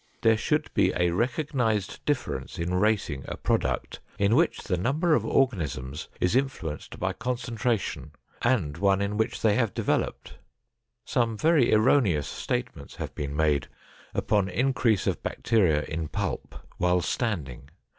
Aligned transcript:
There 0.23 0.35
should 0.35 0.73
be 0.73 0.91
a 0.95 1.11
recognized 1.11 2.03
difference 2.05 2.57
in 2.57 2.73
rating 2.73 3.23
a 3.27 3.37
product 3.37 3.99
in 4.17 4.33
which 4.35 4.63
the 4.63 4.75
number 4.75 5.13
of 5.13 5.23
organisms 5.27 6.09
is 6.19 6.35
influenced 6.35 6.97
by 6.97 7.13
concentration, 7.13 8.13
and 8.41 8.77
one 8.79 8.99
in 8.99 9.15
which 9.15 9.43
they 9.43 9.53
have 9.57 9.75
developed. 9.75 10.39
Some 11.05 11.37
very 11.37 11.71
erroneous 11.71 12.27
statements 12.27 12.95
have 12.95 13.13
been 13.13 13.35
made 13.35 13.67
upon 14.15 14.49
increase 14.49 15.05
of 15.05 15.21
bacteria 15.21 15.83
in 15.83 16.07
pulp 16.07 16.55
while 16.79 17.01
standing. 17.01 17.69